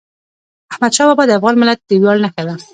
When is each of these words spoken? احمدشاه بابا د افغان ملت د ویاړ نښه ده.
احمدشاه 0.71 1.07
بابا 1.09 1.23
د 1.27 1.31
افغان 1.39 1.55
ملت 1.61 1.79
د 1.89 1.91
ویاړ 2.01 2.17
نښه 2.23 2.43
ده. 2.47 2.55